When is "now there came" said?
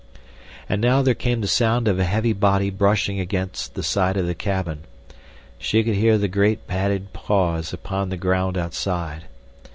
0.81-1.41